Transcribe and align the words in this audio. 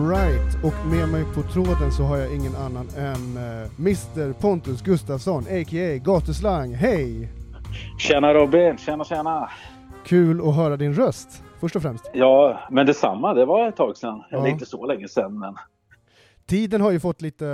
Alright, 0.00 0.64
och 0.64 0.86
med 0.90 1.08
mig 1.08 1.24
på 1.34 1.42
tråden 1.42 1.92
så 1.92 2.02
har 2.02 2.16
jag 2.16 2.34
ingen 2.34 2.56
annan 2.56 2.88
än 2.96 3.36
uh, 3.36 3.70
Mr 3.78 4.32
Pontus 4.32 4.82
Gustafsson, 4.82 5.42
a.k.a. 5.42 5.98
Gatuslang. 6.04 6.74
Hej! 6.74 7.28
Tjena 7.98 8.34
Robin, 8.34 8.78
tjena 8.78 9.04
tjena! 9.04 9.50
Kul 10.04 10.48
att 10.48 10.56
höra 10.56 10.76
din 10.76 10.94
röst, 10.94 11.42
först 11.60 11.76
och 11.76 11.82
främst. 11.82 12.10
Ja, 12.12 12.60
men 12.70 12.86
detsamma. 12.86 13.34
Det 13.34 13.44
var 13.44 13.68
ett 13.68 13.76
tag 13.76 13.96
sedan. 13.96 14.22
Ja. 14.30 14.38
Eller 14.38 14.48
inte 14.48 14.66
så 14.66 14.86
länge 14.86 15.08
sedan, 15.08 15.38
men... 15.38 15.54
Tiden 16.46 16.80
har 16.80 16.90
ju 16.90 17.00
fått 17.00 17.22
lite, 17.22 17.46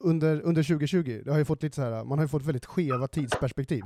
under, 0.00 0.40
under 0.40 0.62
2020, 0.62 1.22
det 1.24 1.30
har 1.30 1.38
ju 1.38 1.44
fått 1.44 1.62
lite 1.62 1.76
så 1.76 1.82
här, 1.82 2.04
man 2.04 2.18
har 2.18 2.24
ju 2.24 2.28
fått 2.28 2.46
väldigt 2.46 2.66
skeva 2.66 3.06
tidsperspektiv. 3.08 3.84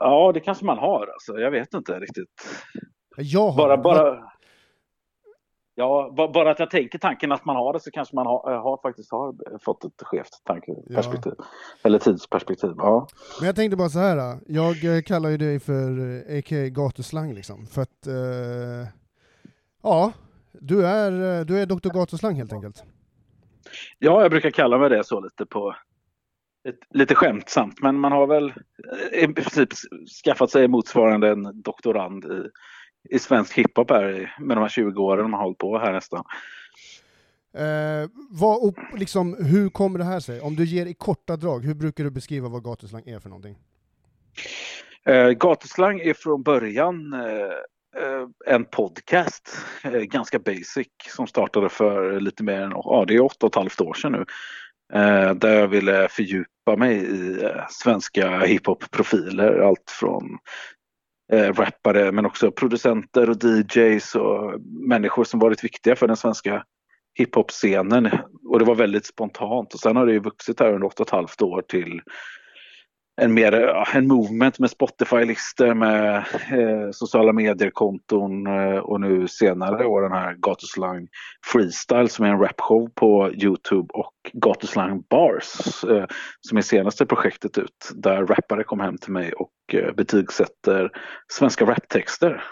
Ja, 0.00 0.32
det 0.34 0.40
kanske 0.40 0.64
man 0.64 0.78
har 0.78 1.06
alltså. 1.12 1.38
Jag 1.38 1.50
vet 1.50 1.74
inte 1.74 2.00
riktigt. 2.00 2.28
Jag 3.16 3.50
har 3.50 3.56
bara, 3.56 3.76
bara, 3.76 4.32
Ja, 5.78 6.14
bara 6.34 6.50
att 6.50 6.58
jag 6.58 6.70
tänker 6.70 6.98
tanken 6.98 7.32
att 7.32 7.44
man 7.44 7.56
har 7.56 7.72
det 7.72 7.80
så 7.80 7.90
kanske 7.90 8.14
man 8.14 8.26
har, 8.26 8.52
eh, 8.52 8.62
har 8.62 8.78
faktiskt 8.82 9.12
har 9.12 9.34
fått 9.58 9.84
ett 9.84 10.02
skevt 10.02 10.42
tankeperspektiv. 10.44 11.32
Ja. 11.38 11.44
Eller 11.82 11.98
tidsperspektiv. 11.98 12.70
Ja. 12.76 13.08
Men 13.40 13.46
jag 13.46 13.56
tänkte 13.56 13.76
bara 13.76 13.88
så 13.88 13.98
här. 13.98 14.38
Jag 14.46 14.96
eh, 14.96 15.02
kallar 15.02 15.30
ju 15.30 15.36
dig 15.36 15.60
för 15.60 15.98
eh, 15.98 16.38
a.k.a. 16.38 16.68
gatuslang 16.68 17.34
liksom. 17.34 17.66
För 17.66 17.82
att, 17.82 18.06
eh, 18.06 18.88
ja, 19.82 20.12
du 20.52 20.86
är, 20.86 21.44
du 21.44 21.58
är 21.58 21.66
Dr. 21.66 21.88
Gatuslang 21.88 22.34
helt 22.34 22.52
enkelt. 22.52 22.84
Ja, 23.98 24.22
jag 24.22 24.30
brukar 24.30 24.50
kalla 24.50 24.78
mig 24.78 24.90
det 24.90 25.04
så 25.04 25.20
lite 25.20 25.46
på 25.46 25.74
lite 26.90 27.14
skämtsamt, 27.14 27.82
men 27.82 28.00
man 28.00 28.12
har 28.12 28.26
väl 28.26 28.52
i 29.12 29.26
princip 29.26 29.68
skaffat 30.24 30.50
sig 30.50 30.68
motsvarande 30.68 31.28
en 31.28 31.62
doktorand 31.62 32.24
i 32.24 32.50
i 33.10 33.18
svensk 33.18 33.58
hiphop 33.58 33.90
här 33.90 34.34
med 34.40 34.56
de 34.56 34.60
här 34.60 34.68
20 34.68 35.02
åren 35.02 35.22
de 35.22 35.32
har 35.32 35.42
hållit 35.42 35.58
på 35.58 35.78
här 35.78 35.92
nästan. 35.92 36.24
Eh, 37.56 38.10
vad, 38.30 38.74
liksom, 38.98 39.36
hur 39.40 39.68
kommer 39.68 39.98
det 39.98 40.04
här 40.04 40.20
sig? 40.20 40.40
Om 40.40 40.56
du 40.56 40.64
ger 40.64 40.86
i 40.86 40.94
korta 40.94 41.36
drag, 41.36 41.64
hur 41.64 41.74
brukar 41.74 42.04
du 42.04 42.10
beskriva 42.10 42.48
vad 42.48 42.64
gatuslang 42.64 43.02
är 43.06 43.20
för 43.20 43.28
någonting? 43.28 43.56
Eh, 45.04 45.28
gatuslang 45.30 46.00
är 46.00 46.14
från 46.14 46.42
början 46.42 47.12
eh, 47.12 47.20
eh 48.02 48.54
en 48.54 48.64
podcast, 48.64 49.56
eh, 49.84 49.90
ganska 49.90 50.38
basic, 50.38 50.88
som 51.16 51.26
startade 51.26 51.68
för 51.68 52.20
lite 52.20 52.42
mer 52.42 52.60
än, 52.60 52.72
ja 52.74 53.04
det 53.08 53.14
är 53.14 53.20
åtta 53.20 53.46
och 53.46 53.52
ett 53.52 53.54
halvt 53.54 53.80
år 53.80 53.94
sedan 53.94 54.12
nu. 54.12 54.24
Eh, 54.92 55.34
där 55.34 55.54
jag 55.54 55.68
ville 55.68 56.08
fördjupa 56.08 56.76
mig 56.76 56.96
i 56.96 57.48
svenska 57.70 58.38
hiphop-profiler, 58.38 59.58
allt 59.58 59.90
från 59.90 60.38
eh, 61.32 61.52
rappare 61.52 62.12
men 62.12 62.26
också 62.26 62.50
producenter 62.50 63.30
och 63.30 63.36
DJs 63.44 64.14
och 64.14 64.60
människor 64.88 65.24
som 65.24 65.40
varit 65.40 65.64
viktiga 65.64 65.96
för 65.96 66.06
den 66.06 66.16
svenska 66.16 66.64
hiphop-scenen. 67.14 68.10
Och 68.48 68.58
det 68.58 68.64
var 68.64 68.74
väldigt 68.74 69.06
spontant 69.06 69.74
och 69.74 69.80
sen 69.80 69.96
har 69.96 70.06
det 70.06 70.12
ju 70.12 70.20
vuxit 70.20 70.60
här 70.60 70.72
under 70.72 70.86
åtta 70.86 71.02
och 71.02 71.08
ett 71.08 71.12
halvt 71.12 71.42
år 71.42 71.62
till 71.68 72.00
en 73.16 73.34
mer 73.34 73.52
en 73.94 74.06
movement 74.06 74.58
med 74.58 74.70
Spotify-listor 74.70 75.74
med 75.74 76.16
eh, 76.52 76.90
sociala 76.92 77.32
medier-konton 77.32 78.46
eh, 78.46 78.78
och 78.78 79.00
nu 79.00 79.28
senare 79.28 79.86
år 79.86 80.02
den 80.02 80.12
här 80.12 80.34
Gatuslang 80.34 81.08
Freestyle 81.52 82.08
som 82.08 82.24
är 82.24 82.28
en 82.28 82.40
rapshow 82.40 82.88
på 82.94 83.32
Youtube 83.32 83.88
och 83.94 84.14
Gatuslang 84.32 85.02
Bars 85.10 85.84
eh, 85.84 86.04
som 86.40 86.58
är 86.58 86.62
senaste 86.62 87.06
projektet 87.06 87.58
ut 87.58 87.90
där 87.94 88.26
rappare 88.26 88.64
kom 88.64 88.80
hem 88.80 88.98
till 88.98 89.12
mig 89.12 89.32
och 89.32 89.74
eh, 89.74 89.94
betygsätter 89.94 90.90
svenska 91.32 91.64
raptexter. 91.64 92.44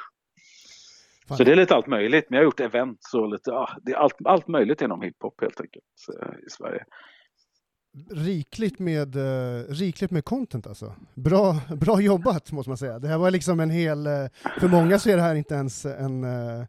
Fan. 1.29 1.37
Så 1.37 1.45
det 1.45 1.53
är 1.53 1.57
lite 1.57 1.75
allt 1.75 1.87
möjligt, 1.87 2.27
men 2.29 2.37
jag 2.37 2.41
har 2.41 2.45
gjort 2.45 2.61
events 2.61 3.15
och 3.15 3.29
lite, 3.29 3.51
ja, 3.51 3.69
det 3.83 3.93
är 3.93 3.97
allt, 3.97 4.17
allt 4.25 4.49
möjligt 4.49 4.83
inom 4.83 5.03
hiphop 5.03 5.41
helt 5.41 5.61
enkelt 5.61 5.85
eh, 6.21 6.47
i 6.47 6.51
Sverige 6.51 6.85
rikligt 8.11 8.79
med, 8.79 9.17
uh, 9.17 9.65
rikligt 9.69 10.11
med 10.11 10.25
content 10.25 10.67
alltså. 10.67 10.95
Bra, 11.15 11.61
bra 11.81 12.01
jobbat 12.01 12.53
måste 12.53 12.71
man 12.71 12.77
säga. 12.77 12.99
Det 12.99 13.09
här 13.09 13.19
var 13.19 13.31
liksom 13.31 13.61
en 13.61 13.71
hel, 13.71 14.07
uh, 14.07 14.29
för 14.61 14.69
många 14.69 14.99
så 14.99 15.11
är 15.11 15.17
det 15.17 15.23
här 15.23 15.35
inte 15.35 15.55
ens 15.55 15.85
en, 15.85 16.25
uh, 16.25 16.65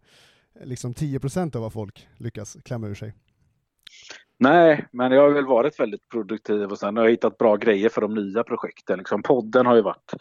liksom 0.63 0.93
10% 0.93 1.55
av 1.55 1.61
vad 1.61 1.73
folk 1.73 2.07
lyckas 2.17 2.57
klämma 2.65 2.87
ur 2.87 2.95
sig. 2.95 3.13
Nej, 4.37 4.87
men 4.91 5.11
jag 5.11 5.21
har 5.21 5.29
väl 5.29 5.45
varit 5.45 5.79
väldigt 5.79 6.09
produktiv 6.09 6.71
och 6.71 6.79
sen 6.79 6.97
har 6.97 7.03
jag 7.03 7.11
hittat 7.11 7.37
bra 7.37 7.55
grejer 7.55 7.89
för 7.89 8.01
de 8.01 8.13
nya 8.15 8.43
projekten. 8.43 8.97
Liksom 8.97 9.23
podden 9.23 9.65
har 9.65 9.75
ju 9.75 9.81
varit 9.81 10.13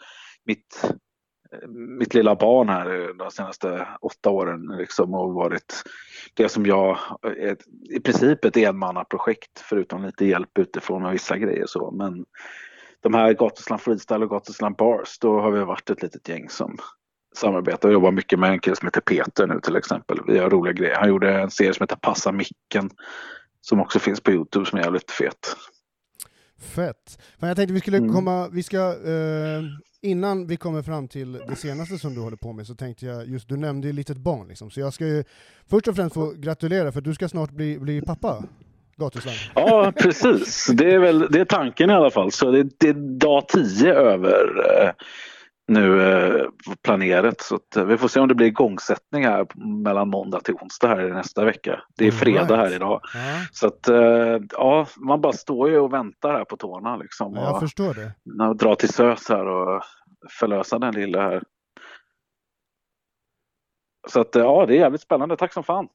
mitt 0.45 0.93
mitt 1.99 2.13
lilla 2.13 2.35
barn 2.35 2.69
här 2.69 3.13
de 3.17 3.31
senaste 3.31 3.87
åtta 4.01 4.29
åren 4.29 4.75
liksom 4.77 5.13
och 5.13 5.33
varit 5.33 5.83
det 6.33 6.49
som 6.49 6.65
jag, 6.65 6.97
ett, 7.37 7.59
i 7.89 7.99
princip 7.99 8.45
ett 8.45 8.57
enmannaprojekt 8.57 9.59
förutom 9.59 10.05
lite 10.05 10.25
hjälp 10.25 10.57
utifrån 10.59 11.01
med 11.01 11.11
vissa 11.11 11.37
grejer 11.37 11.65
så 11.67 11.91
men 11.91 12.25
de 13.01 13.13
här 13.13 13.33
Gatusland 13.33 13.81
Freestyle 13.81 14.23
och 14.23 14.29
Gatusland 14.29 14.75
Bars 14.75 15.19
då 15.19 15.39
har 15.39 15.51
vi 15.51 15.59
varit 15.59 15.89
ett 15.89 16.01
litet 16.01 16.29
gäng 16.29 16.49
som 16.49 16.77
samarbetar 17.35 17.89
och 17.89 17.93
jobbar 17.93 18.11
mycket 18.11 18.39
med 18.39 18.51
en 18.51 18.59
kille 18.59 18.75
som 18.75 18.87
heter 18.87 19.01
Peter 19.01 19.47
nu 19.47 19.59
till 19.59 19.75
exempel. 19.75 20.19
Vi 20.27 20.37
har 20.37 20.49
roliga 20.49 20.73
grejer. 20.73 20.95
Han 20.95 21.09
gjorde 21.09 21.41
en 21.41 21.51
serie 21.51 21.73
som 21.73 21.83
heter 21.83 21.95
Passa 21.95 22.31
micken 22.31 22.89
som 23.61 23.79
också 23.79 23.99
finns 23.99 24.21
på 24.21 24.31
Youtube 24.31 24.65
som 24.65 24.79
är 24.79 24.83
jävligt 24.83 25.11
fet. 25.11 25.55
Fett. 26.75 27.19
Men 27.37 27.47
jag 27.47 27.57
tänkte 27.57 27.73
vi 27.73 27.79
skulle 27.79 27.97
mm. 27.97 28.13
komma, 28.13 28.49
vi 28.49 28.63
ska, 28.63 28.77
eh, 28.77 29.61
innan 30.05 30.47
vi 30.47 30.57
kommer 30.57 30.81
fram 30.81 31.07
till 31.07 31.33
det 31.33 31.55
senaste 31.55 31.97
som 31.97 32.15
du 32.15 32.21
håller 32.21 32.37
på 32.37 32.53
med 32.53 32.67
så 32.67 32.75
tänkte 32.75 33.05
jag, 33.05 33.27
just 33.27 33.49
du 33.49 33.57
nämnde 33.57 33.87
ju 33.87 33.93
litet 33.93 34.17
barn 34.17 34.47
liksom, 34.47 34.71
så 34.71 34.79
jag 34.79 34.93
ska 34.93 35.05
ju 35.05 35.23
först 35.69 35.87
och 35.87 35.95
främst 35.95 36.13
få 36.13 36.33
gratulera 36.37 36.91
för 36.91 37.01
du 37.01 37.13
ska 37.13 37.29
snart 37.29 37.51
bli, 37.51 37.79
bli 37.79 38.01
pappa. 38.01 38.43
Gatusland. 38.97 39.37
Ja, 39.55 39.93
precis. 39.95 40.67
Det 40.73 40.93
är 40.93 40.99
väl 40.99 41.27
det 41.31 41.39
är 41.39 41.45
tanken 41.45 41.89
i 41.89 41.93
alla 41.93 42.11
fall. 42.11 42.31
Så 42.31 42.51
det, 42.51 42.79
det 42.79 42.87
är 42.87 42.93
dag 42.93 43.47
tio 43.47 43.93
över 43.93 44.65
eh, 44.71 44.89
nu 45.67 46.01
eh, 46.01 46.45
planerat. 46.83 47.41
Så 47.41 47.55
att, 47.55 47.75
eh, 47.75 47.85
vi 47.85 47.97
får 47.97 48.07
se 48.07 48.19
om 48.19 48.27
det 48.27 48.35
blir 48.35 48.47
igångsättning 48.47 49.25
här 49.25 49.47
mellan 49.83 50.09
måndag 50.09 50.39
till 50.39 50.53
onsdag 50.53 50.87
här 50.87 51.09
nästa 51.09 51.45
vecka. 51.45 51.81
Det 51.97 52.07
är 52.07 52.11
fredag 52.11 52.57
här 52.57 52.75
idag. 52.75 53.01
Ja. 53.13 53.19
Så 53.51 53.67
att 53.67 53.89
eh, 53.89 54.39
ja, 54.51 54.87
man 54.97 55.21
bara 55.21 55.33
står 55.33 55.69
ju 55.69 55.79
och 55.79 55.93
väntar 55.93 56.33
här 56.33 56.45
på 56.45 56.57
tårna 56.57 56.97
liksom. 56.97 57.33
Ja, 57.35 57.43
jag 57.43 57.59
förstår 57.59 57.93
det. 57.93 58.45
Och 58.49 58.57
dra 58.57 58.75
till 58.75 58.93
SÖS 58.93 59.29
här 59.29 59.45
och 59.45 59.83
förlösa 60.39 60.79
den 60.79 60.93
lilla 60.93 61.21
här. 61.21 61.43
Så 64.07 64.21
att 64.21 64.35
ja, 64.35 64.65
det 64.65 64.73
är 64.73 64.79
jävligt 64.79 65.01
spännande. 65.01 65.37
Tack 65.37 65.53
som 65.53 65.63
fan. 65.63 65.87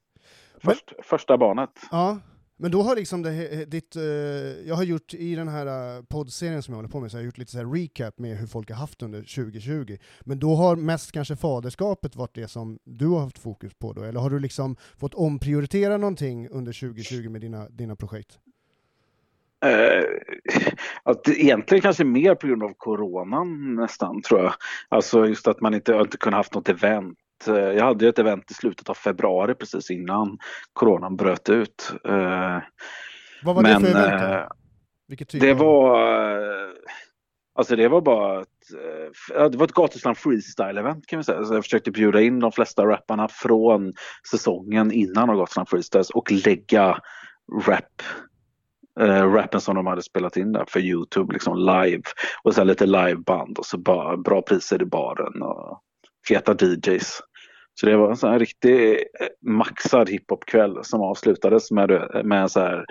Först, 0.63 0.93
Men, 0.97 1.03
första 1.03 1.37
barnet. 1.37 1.69
Ja, 1.91 2.17
men 2.61 2.71
då 2.71 2.81
har 2.81 2.95
liksom 2.95 3.21
det, 3.21 3.65
ditt, 3.65 3.95
uh, 3.95 4.03
jag 4.67 4.75
har 4.75 4.83
gjort 4.83 5.13
i 5.13 5.35
den 5.35 5.47
här 5.47 5.97
uh, 5.97 6.03
poddserien 6.03 6.63
som 6.63 6.71
jag 6.71 6.77
håller 6.77 6.89
på 6.89 6.99
med, 6.99 7.11
så 7.11 7.17
jag 7.17 7.21
har 7.21 7.25
gjort 7.25 7.37
lite 7.37 7.51
så 7.51 7.73
recap 7.73 8.19
med 8.19 8.37
hur 8.37 8.47
folk 8.47 8.69
har 8.69 8.77
haft 8.77 9.01
under 9.01 9.19
2020. 9.19 9.97
Men 10.21 10.39
då 10.39 10.55
har 10.55 10.75
mest 10.75 11.11
kanske 11.11 11.35
faderskapet 11.35 12.15
varit 12.15 12.35
det 12.35 12.47
som 12.47 12.79
du 12.83 13.07
har 13.07 13.19
haft 13.19 13.39
fokus 13.39 13.73
på 13.73 13.93
då, 13.93 14.03
eller 14.03 14.19
har 14.19 14.29
du 14.29 14.39
liksom 14.39 14.75
fått 14.97 15.13
omprioritera 15.13 15.97
någonting 15.97 16.49
under 16.49 16.73
2020 16.73 17.29
med 17.29 17.41
dina, 17.41 17.69
dina 17.69 17.95
projekt? 17.95 18.39
Uh, 19.65 20.03
att 21.03 21.27
egentligen 21.27 21.81
kanske 21.81 22.03
mer 22.03 22.35
på 22.35 22.47
grund 22.47 22.63
av 22.63 22.73
coronan 22.77 23.75
nästan 23.75 24.21
tror 24.21 24.39
jag. 24.39 24.53
Alltså 24.89 25.27
just 25.27 25.47
att 25.47 25.61
man 25.61 25.73
inte, 25.73 25.93
inte 25.93 26.17
kunnat 26.17 26.37
haft 26.37 26.53
något 26.53 26.69
event 26.69 27.17
jag 27.47 27.85
hade 27.85 28.07
ett 28.07 28.19
event 28.19 28.51
i 28.51 28.53
slutet 28.53 28.89
av 28.89 28.93
februari 28.93 29.55
precis 29.55 29.91
innan 29.91 30.37
coronan 30.73 31.15
bröt 31.15 31.49
ut. 31.49 31.93
Eh, 32.05 32.59
Vad 33.43 33.55
var 33.55 33.61
Men, 33.61 33.81
det 33.81 33.89
för 33.89 33.99
event? 33.99 34.21
Eh, 34.21 34.47
Vilket 35.07 35.29
typ 35.29 35.41
det 35.41 35.53
var 35.53 36.11
Alltså 37.53 37.75
det 37.75 37.87
var 37.87 38.01
bara 38.01 38.41
ett, 38.41 38.47
det 39.51 39.57
var 39.57 39.65
ett 39.65 39.73
Gatusland 39.73 40.17
freestyle-event 40.17 41.05
kan 41.07 41.19
vi 41.19 41.23
säga. 41.23 41.45
Så 41.45 41.53
jag 41.53 41.63
försökte 41.63 41.91
bjuda 41.91 42.21
in 42.21 42.39
de 42.39 42.51
flesta 42.51 42.85
rapparna 42.85 43.27
från 43.27 43.93
säsongen 44.31 44.91
innan 44.91 45.29
av 45.29 45.37
Gatusland 45.37 45.69
freestyles 45.69 46.09
och 46.09 46.31
lägga 46.31 46.97
rap 47.67 48.01
äh, 48.99 49.31
rappen 49.33 49.61
som 49.61 49.75
de 49.75 49.87
hade 49.87 50.01
spelat 50.01 50.37
in 50.37 50.51
där 50.51 50.65
för 50.67 50.79
Youtube 50.79 51.33
liksom 51.33 51.57
live. 51.57 52.03
Och 52.43 52.55
så 52.55 52.63
lite 52.63 52.85
liveband 52.85 53.57
och 53.57 53.65
så 53.65 53.77
bara 53.77 54.17
bra 54.17 54.41
priser 54.41 54.81
i 54.81 54.85
baren 54.85 55.41
och 55.41 55.81
feta 56.27 56.55
DJs. 56.65 57.21
Så 57.79 57.85
det 57.85 57.97
var 57.97 58.09
en 58.09 58.17
sån 58.17 58.31
här 58.31 58.39
riktig 58.39 58.91
eh, 58.91 59.27
maxad 59.41 60.09
hiphopkväll 60.09 60.79
som 60.83 61.01
avslutades 61.01 61.71
med, 61.71 62.21
med 62.23 62.51
så 62.51 62.59
här 62.59 62.85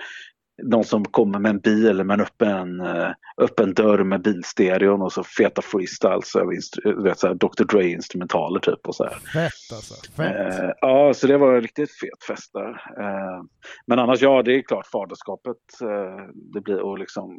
någon 0.63 0.83
som 0.83 1.05
kommer 1.05 1.39
med 1.39 1.49
en 1.49 1.59
bil 1.59 2.03
med 2.03 2.13
en 2.13 2.21
öppen, 2.21 2.79
eh, 2.79 3.11
öppen 3.37 3.73
dörr 3.73 4.03
med 4.03 4.21
bilstereon 4.21 5.01
och 5.01 5.13
så 5.13 5.23
feta 5.23 5.61
freestyles 5.61 6.35
över 6.35 7.03
vet, 7.03 7.19
så 7.19 7.27
här, 7.27 7.35
Dr 7.35 7.63
Dre-instrumentaler 7.63 8.59
typ. 8.59 8.87
Och 8.87 8.95
så 8.95 9.03
här. 9.03 9.13
Fett 9.13 9.75
alltså. 9.75 10.11
Fett. 10.17 10.59
Eh, 10.59 10.69
ja, 10.81 11.13
så 11.13 11.27
det 11.27 11.37
var 11.37 11.55
en 11.55 11.61
riktigt 11.61 11.91
fet 11.91 12.23
fest 12.27 12.53
där. 12.53 12.69
Eh, 12.99 13.43
men 13.87 13.99
annars, 13.99 14.21
ja, 14.21 14.41
det 14.43 14.55
är 14.55 14.61
klart 14.61 14.87
faderskapet. 14.87 15.57
Eh, 15.81 16.25
det 16.53 16.61
blir 16.61 16.79
och 16.79 16.99
liksom 16.99 17.37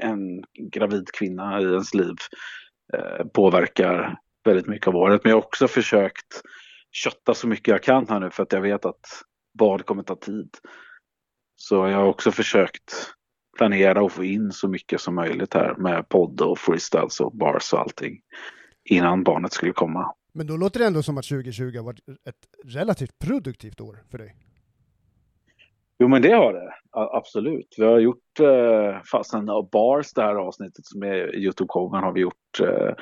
en 0.00 0.42
gravid 0.72 1.08
kvinna 1.12 1.60
i 1.60 1.64
ens 1.64 1.94
liv 1.94 2.14
eh, 2.94 3.26
påverkar 3.26 4.18
väldigt 4.44 4.66
mycket 4.66 4.88
av 4.88 4.96
året. 4.96 5.24
Men 5.24 5.30
jag 5.30 5.36
har 5.36 5.42
också 5.42 5.68
försökt 5.68 6.42
kötta 6.92 7.34
så 7.34 7.48
mycket 7.48 7.68
jag 7.68 7.82
kan 7.82 8.08
här 8.08 8.20
nu 8.20 8.30
för 8.30 8.42
att 8.42 8.52
jag 8.52 8.60
vet 8.60 8.84
att 8.84 9.06
Bad 9.58 9.86
kommer 9.86 10.02
ta 10.02 10.16
tid. 10.16 10.50
Så 11.56 11.74
jag 11.74 11.96
har 11.96 12.06
också 12.06 12.32
försökt 12.32 13.14
planera 13.56 14.02
och 14.02 14.12
få 14.12 14.24
in 14.24 14.52
så 14.52 14.68
mycket 14.68 15.00
som 15.00 15.14
möjligt 15.14 15.54
här 15.54 15.74
med 15.74 16.08
podd 16.08 16.40
och 16.40 16.58
freestyles 16.58 17.20
och 17.20 17.36
bars 17.36 17.72
och 17.72 17.80
allting 17.80 18.20
innan 18.84 19.24
barnet 19.24 19.52
skulle 19.52 19.72
komma. 19.72 20.14
Men 20.32 20.46
då 20.46 20.56
låter 20.56 20.80
det 20.80 20.86
ändå 20.86 21.02
som 21.02 21.18
att 21.18 21.28
2020 21.28 21.76
har 21.76 21.84
varit 21.84 22.00
ett 22.08 22.46
relativt 22.64 23.18
produktivt 23.18 23.80
år 23.80 24.02
för 24.10 24.18
dig. 24.18 24.36
Jo 25.98 26.08
men 26.08 26.22
det 26.22 26.32
har 26.32 26.52
det, 26.52 26.72
absolut. 26.90 27.74
Vi 27.78 27.84
har 27.84 27.98
gjort 27.98 28.40
eh, 28.40 29.02
fasen 29.02 29.46
bars 29.72 30.12
det 30.12 30.22
här 30.22 30.34
avsnittet 30.34 30.86
som 30.86 31.02
är 31.02 31.36
Youtube-showen 31.36 32.00
har 32.00 32.12
vi 32.12 32.20
gjort. 32.20 32.60
Eh, 32.60 32.94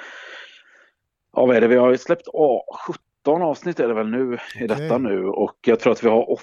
ja 1.38 1.46
vad 1.46 1.56
är 1.56 1.60
det, 1.60 1.68
vi 1.68 1.76
har 1.76 1.96
släppt 1.96 2.28
oh, 2.32 2.60
17 2.86 3.42
avsnitt 3.42 3.80
är 3.80 3.88
det 3.88 3.94
väl 3.94 4.08
nu 4.08 4.38
i 4.60 4.66
detta 4.66 4.98
nu 4.98 5.24
och 5.24 5.58
jag 5.66 5.80
tror 5.80 5.92
att 5.92 6.04
vi 6.04 6.08
har 6.08 6.30
8 6.30 6.42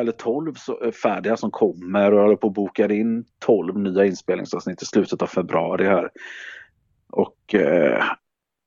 eller 0.00 0.12
12 0.12 0.54
eh, 0.84 0.90
färdiga 0.90 1.36
som 1.36 1.50
kommer 1.50 2.12
och 2.12 2.18
jag 2.18 2.22
håller 2.22 2.36
på 2.36 2.46
att 2.46 2.54
boka 2.54 2.92
in 2.92 3.24
12 3.38 3.78
nya 3.78 4.04
inspelningsavsnitt 4.04 4.82
i 4.82 4.86
slutet 4.86 5.22
av 5.22 5.26
februari 5.26 5.86
här. 5.86 6.10
Och 7.10 7.54
eh, 7.54 8.04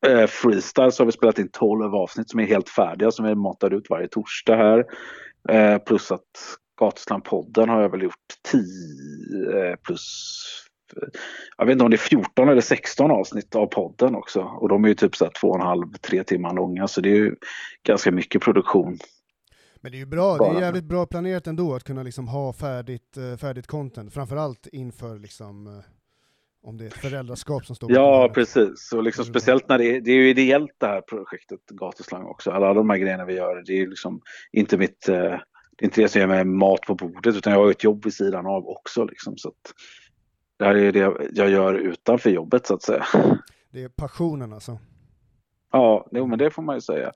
eh 0.07 0.27
Freestyle 0.27 0.91
så 0.91 1.01
har 1.01 1.05
vi 1.05 1.11
spelat 1.11 1.39
in 1.39 1.49
12 1.51 1.95
avsnitt 1.95 2.29
som 2.29 2.39
är 2.39 2.45
helt 2.45 2.69
färdiga 2.69 3.11
som 3.11 3.25
vi 3.25 3.35
matar 3.35 3.73
ut 3.73 3.89
varje 3.89 4.07
torsdag 4.07 4.55
här. 4.55 4.85
Eh, 5.49 5.77
plus 5.77 6.11
att 6.11 6.57
Gatusland-podden 6.81 7.69
har 7.69 7.81
jag 7.81 7.89
väl 7.89 8.03
gjort 8.03 8.13
10 8.51 9.77
plus 9.77 10.68
jag 11.57 11.65
vet 11.65 11.73
inte 11.73 11.83
om 11.83 11.89
det 11.89 11.95
är 11.95 11.97
14 11.97 12.49
eller 12.49 12.61
16 12.61 13.11
avsnitt 13.11 13.55
av 13.55 13.65
podden 13.65 14.15
också. 14.15 14.41
Och 14.41 14.69
de 14.69 14.83
är 14.83 14.87
ju 14.87 14.95
typ 14.95 15.15
så 15.15 15.25
här 15.25 15.31
två 15.41 15.47
och 15.47 15.55
en 15.55 15.61
halv, 15.61 15.93
tre 15.93 16.23
timmar 16.23 16.53
långa. 16.53 16.87
Så 16.87 17.01
det 17.01 17.09
är 17.09 17.15
ju 17.15 17.35
ganska 17.83 18.11
mycket 18.11 18.41
produktion. 18.41 18.97
Men 19.81 19.91
det 19.91 19.97
är 19.97 19.99
ju 19.99 20.05
bra, 20.05 20.37
Bara. 20.37 20.53
det 20.53 20.59
är 20.59 20.61
jävligt 20.61 20.83
bra 20.83 21.05
planerat 21.05 21.47
ändå 21.47 21.75
att 21.75 21.83
kunna 21.83 22.03
liksom 22.03 22.27
ha 22.27 22.53
färdigt, 22.53 23.17
uh, 23.17 23.37
färdigt 23.37 23.67
content. 23.67 24.13
Framförallt 24.13 24.67
inför 24.71 25.19
liksom 25.19 25.67
uh, 25.67 25.83
om 26.63 26.77
det 26.77 26.83
är 26.83 26.87
ett 26.87 26.93
föräldraskap 26.93 27.65
som 27.65 27.75
står 27.75 27.91
Ja, 27.91 28.31
precis. 28.33 28.93
Och 28.93 29.03
liksom 29.03 29.25
speciellt 29.25 29.69
när 29.69 29.77
det 29.77 29.95
är, 29.95 30.01
det 30.01 30.11
är 30.11 30.15
ju 30.15 30.29
ideellt 30.29 30.75
det 30.77 30.87
här 30.87 31.01
projektet 31.01 31.65
Gatuslang 31.69 32.25
också. 32.25 32.51
Alla 32.51 32.73
de 32.73 32.89
här 32.89 32.97
grejerna 32.97 33.25
vi 33.25 33.33
gör, 33.33 33.63
det 33.65 33.73
är 33.73 33.77
ju 33.77 33.89
liksom 33.89 34.21
inte 34.51 34.77
mitt 34.77 35.09
uh, 35.09 35.37
det 35.79 35.83
är 35.83 35.87
inte 35.87 36.01
det 36.01 36.09
som 36.09 36.21
ger 36.21 36.27
mig 36.27 36.45
mat 36.45 36.81
på 36.81 36.95
bordet 36.95 37.35
utan 37.35 37.53
jag 37.53 37.59
har 37.59 37.71
ett 37.71 37.83
jobb 37.83 38.03
vid 38.03 38.13
sidan 38.13 38.45
av 38.45 38.67
också. 38.67 39.05
Liksom, 39.05 39.37
så 39.37 39.49
att 39.49 39.73
det 40.59 40.65
här 40.65 40.75
är 40.75 40.91
det 40.91 41.29
jag 41.33 41.49
gör 41.49 41.73
utanför 41.73 42.29
jobbet 42.29 42.67
så 42.67 42.73
att 42.73 42.81
säga. 42.81 43.05
Det 43.71 43.83
är 43.83 43.89
passionen 43.89 44.53
alltså? 44.53 44.79
Ja, 45.71 46.07
jo, 46.11 46.27
men 46.27 46.39
det 46.39 46.51
får 46.51 46.61
man 46.61 46.75
ju 46.75 46.81
säga. 46.81 47.11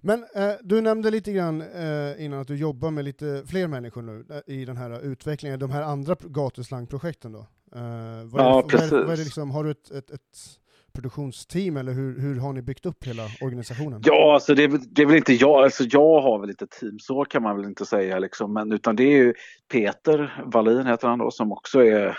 Men 0.00 0.24
eh, 0.34 0.52
du 0.62 0.80
nämnde 0.80 1.10
lite 1.10 1.32
grann 1.32 1.60
eh, 1.60 2.24
innan 2.24 2.40
att 2.40 2.48
du 2.48 2.56
jobbar 2.56 2.90
med 2.90 3.04
lite 3.04 3.42
fler 3.46 3.68
människor 3.68 4.02
nu 4.02 4.24
eh, 4.30 4.54
i 4.54 4.64
den 4.64 4.76
här 4.76 5.04
utvecklingen, 5.04 5.58
de 5.58 5.70
här 5.70 5.82
andra 5.82 6.16
gatuslangprojekten 6.20 7.32
då? 7.32 7.38
Eh, 7.74 8.24
vad 8.24 8.42
ja, 8.42 8.62
precis. 8.68 8.92
Vad 8.92 9.00
är, 9.00 9.04
vad 9.04 9.12
är 9.12 9.16
det 9.16 9.24
liksom, 9.24 9.50
har 9.50 9.64
du 9.64 9.70
ett, 9.70 9.90
ett, 9.90 10.10
ett 10.10 10.38
produktionsteam 10.92 11.76
eller 11.76 11.92
hur, 11.92 12.20
hur 12.20 12.40
har 12.40 12.52
ni 12.52 12.62
byggt 12.62 12.86
upp 12.86 13.04
hela 13.06 13.22
organisationen? 13.40 14.02
Ja, 14.04 14.34
alltså 14.34 14.54
det, 14.54 14.64
är, 14.64 14.80
det 14.88 15.02
är 15.02 15.06
väl 15.06 15.16
inte 15.16 15.34
jag, 15.34 15.64
alltså 15.64 15.84
jag 15.84 16.20
har 16.20 16.38
väl 16.38 16.50
inte 16.50 16.66
team, 16.66 16.98
så 16.98 17.24
kan 17.24 17.42
man 17.42 17.56
väl 17.56 17.64
inte 17.64 17.86
säga 17.86 18.18
liksom, 18.18 18.52
men 18.52 18.72
utan 18.72 18.96
det 18.96 19.02
är 19.02 19.16
ju 19.16 19.34
Peter 19.72 20.44
Wallin 20.46 20.86
heter 20.86 21.08
han 21.08 21.18
då 21.18 21.30
som 21.30 21.52
också 21.52 21.84
är 21.84 22.18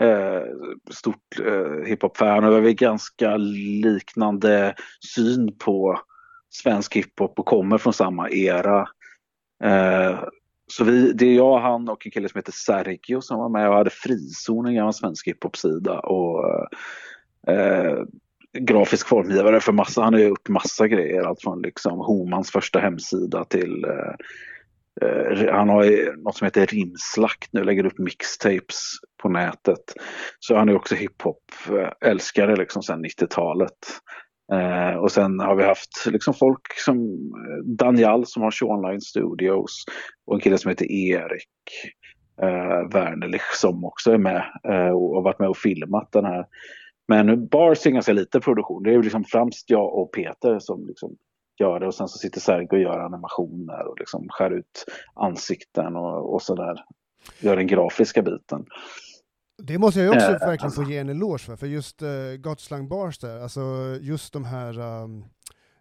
eh, 0.00 0.42
stort 0.90 1.40
eh, 1.46 1.86
hiphop-fan 1.86 2.44
och 2.44 2.52
vi 2.52 2.66
har 2.66 2.72
ganska 2.72 3.36
liknande 3.36 4.74
syn 5.14 5.56
på 5.58 6.00
svensk 6.50 6.96
hiphop 6.96 7.38
och 7.38 7.46
kommer 7.46 7.78
från 7.78 7.92
samma 7.92 8.30
era. 8.30 8.88
Eh, 9.64 10.20
så 10.70 10.84
vi, 10.84 11.12
det 11.12 11.26
är 11.26 11.34
jag, 11.34 11.58
han 11.58 11.88
och 11.88 12.06
en 12.06 12.12
kille 12.12 12.28
som 12.28 12.38
heter 12.38 12.52
Sergio 12.52 13.20
som 13.20 13.38
var 13.38 13.48
med 13.48 13.68
och 13.68 13.74
hade 13.74 13.90
Frizon, 13.90 14.66
en 14.66 14.74
gammal 14.74 14.94
svensk 14.94 15.28
hiphop-sida. 15.28 16.00
Och 16.00 16.44
eh, 17.46 18.02
grafisk 18.58 19.06
formgivare 19.06 19.60
för 19.60 19.72
massa, 19.72 20.02
han 20.02 20.12
har 20.14 20.20
ju 20.20 20.26
gjort 20.26 20.48
massa 20.48 20.88
grejer. 20.88 21.22
Allt 21.22 21.42
från 21.42 21.62
liksom 21.62 21.98
Homans 21.98 22.50
första 22.50 22.78
hemsida 22.78 23.44
till 23.44 23.84
eh, 23.84 24.14
Eh, 25.02 25.54
han 25.54 25.68
har 25.68 26.16
något 26.24 26.36
som 26.36 26.44
heter 26.44 26.66
Rimslakt 26.66 27.52
nu, 27.52 27.64
lägger 27.64 27.86
upp 27.86 27.98
mixtapes 27.98 28.80
på 29.22 29.28
nätet. 29.28 29.94
Så 30.38 30.56
han 30.56 30.68
är 30.68 30.76
också 30.76 30.94
hiphop-älskare 30.94 32.56
liksom 32.56 32.82
sedan 32.82 33.04
90-talet. 33.04 33.78
Eh, 34.52 34.96
och 34.96 35.12
sen 35.12 35.40
har 35.40 35.56
vi 35.56 35.64
haft 35.64 36.06
liksom 36.06 36.34
folk 36.34 36.72
som 36.76 36.96
Daniel 37.78 38.26
som 38.26 38.42
har 38.42 38.50
Shawnline 38.50 39.00
Studios 39.00 39.84
och 40.26 40.34
en 40.34 40.40
kille 40.40 40.58
som 40.58 40.68
heter 40.68 40.92
Erik 40.92 41.48
eh, 42.42 42.92
Wernerlich 42.92 43.54
som 43.54 43.84
också 43.84 44.12
är 44.12 44.18
med 44.18 44.44
eh, 44.68 44.90
och 44.90 45.14
har 45.14 45.22
varit 45.22 45.38
med 45.38 45.48
och 45.48 45.56
filmat 45.56 46.12
den 46.12 46.24
här 46.24 46.46
men 47.08 47.46
Bars 47.46 47.86
är 47.86 47.90
ganska 47.90 48.12
lite 48.12 48.40
produktion. 48.40 48.82
Det 48.82 48.94
är 48.94 49.02
liksom 49.02 49.24
främst 49.24 49.70
jag 49.70 49.94
och 49.94 50.12
Peter 50.12 50.58
som 50.58 50.86
liksom 50.86 51.16
gör 51.58 51.80
det 51.80 51.86
och 51.86 51.94
sen 51.94 52.08
så 52.08 52.18
sitter 52.18 52.40
Sergio 52.40 52.68
och 52.72 52.78
gör 52.78 52.98
animationer 52.98 53.86
och 53.86 53.98
liksom 53.98 54.26
skär 54.28 54.50
ut 54.50 54.84
ansikten 55.14 55.96
och, 55.96 56.34
och 56.34 56.42
sådär. 56.42 56.84
Gör 57.40 57.56
den 57.56 57.66
grafiska 57.66 58.22
biten. 58.22 58.66
Det 59.62 59.78
måste 59.78 60.00
jag 60.00 60.16
också 60.16 60.26
äh, 60.26 60.32
verkligen 60.32 60.64
alltså. 60.64 60.82
få 60.82 60.90
ge 60.90 60.98
en 60.98 61.08
eloge 61.08 61.38
för, 61.38 61.56
för 61.56 61.66
just 61.66 62.02
uh, 62.02 62.36
Gotslang 62.36 62.88
Bars 62.88 63.18
där, 63.18 63.40
alltså 63.40 63.60
just 64.00 64.32
de 64.32 64.44
här 64.44 64.78
um, 64.78 65.24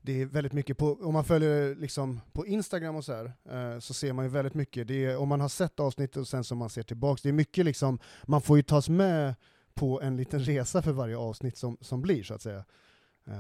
det 0.08 0.22
är 0.22 0.26
väldigt 0.26 0.54
mycket 0.54 0.78
på, 0.78 0.98
om 1.02 1.14
man 1.14 1.24
följer 1.24 1.76
liksom 1.76 2.22
på 2.34 2.46
Instagram 2.46 2.96
och 2.96 3.06
så 3.06 3.14
här, 3.14 3.34
eh, 3.50 3.80
så 3.80 3.94
ser 3.94 4.14
man 4.14 4.26
ju 4.26 4.32
väldigt 4.32 4.54
mycket, 4.54 4.88
det 4.88 5.06
är, 5.06 5.18
om 5.18 5.30
man 5.30 5.42
har 5.42 5.50
sett 5.50 5.80
avsnittet 5.80 6.18
och 6.18 6.28
sen 6.28 6.44
som 6.44 6.58
man 6.58 6.70
ser 6.70 6.84
tillbaks, 6.84 7.22
det 7.22 7.30
är 7.30 7.34
mycket 7.34 7.66
liksom, 7.66 8.00
man 8.24 8.42
får 8.42 8.58
ju 8.58 8.64
tas 8.64 8.90
med 8.90 9.36
på 9.74 10.02
en 10.02 10.18
liten 10.18 10.40
resa 10.44 10.82
för 10.82 10.92
varje 10.92 11.18
avsnitt 11.18 11.58
som, 11.58 11.78
som 11.82 12.02
blir 12.02 12.24
så 12.24 12.34
att 12.34 12.42
säga. 12.42 12.64
Uh... 13.28 13.34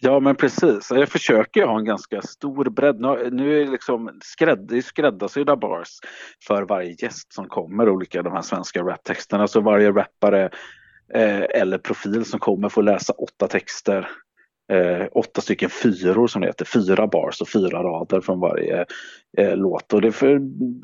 Ja 0.00 0.20
men 0.20 0.36
precis, 0.36 0.90
jag 0.90 1.08
försöker 1.08 1.66
ha 1.66 1.78
en 1.78 1.84
ganska 1.84 2.22
stor 2.22 2.64
bredd. 2.64 3.00
Nu, 3.00 3.30
nu 3.32 3.60
är 3.60 3.64
det 3.64 3.70
liksom 3.70 4.18
skrädd, 4.22 4.82
skräddarsydda 4.84 5.56
bars 5.56 5.88
för 6.46 6.62
varje 6.62 6.94
gäst 6.98 7.32
som 7.32 7.48
kommer, 7.48 7.88
olika 7.88 8.22
de 8.22 8.32
här 8.32 8.42
svenska 8.42 8.82
raptexterna. 8.82 9.46
Så 9.46 9.60
varje 9.60 9.92
rappare 9.92 10.44
eh, 11.14 11.42
eller 11.60 11.78
profil 11.78 12.24
som 12.24 12.40
kommer 12.40 12.68
får 12.68 12.82
läsa 12.82 13.12
åtta 13.12 13.48
texter 13.48 14.08
eh, 14.72 15.06
åtta 15.12 15.40
stycken 15.40 15.70
fyror 15.70 16.26
som 16.26 16.40
det 16.40 16.46
heter, 16.46 16.64
fyra 16.64 17.06
bars 17.06 17.40
och 17.40 17.48
fyra 17.48 17.82
rader 17.82 18.20
från 18.20 18.40
varje 18.40 18.86
eh, 19.38 19.56
låt. 19.56 19.92
Och 19.92 20.00
det 20.00 20.08
är 20.08 20.12
för, 20.12 20.40